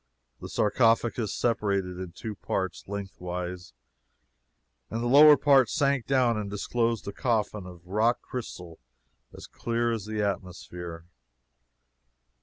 The 0.39 0.49
sarcophagus 0.49 1.31
separated 1.31 1.99
in 1.99 2.11
two 2.13 2.33
parts, 2.33 2.87
lengthwise, 2.87 3.71
and 4.89 4.99
the 4.99 5.05
lower 5.05 5.37
part 5.37 5.69
sank 5.69 6.07
down 6.07 6.37
and 6.37 6.49
disclosed 6.49 7.07
a 7.07 7.13
coffin 7.13 7.67
of 7.67 7.85
rock 7.85 8.19
crystal 8.23 8.79
as 9.31 9.45
clear 9.45 9.91
as 9.91 10.07
the 10.07 10.23
atmosphere. 10.23 11.05